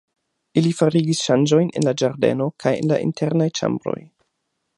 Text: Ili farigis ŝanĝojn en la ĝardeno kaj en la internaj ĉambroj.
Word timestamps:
Ili 0.61 0.71
farigis 0.77 1.21
ŝanĝojn 1.27 1.69
en 1.81 1.85
la 1.89 1.95
ĝardeno 2.03 2.49
kaj 2.65 2.75
en 2.81 2.91
la 2.95 3.01
internaj 3.09 3.53
ĉambroj. 3.61 3.99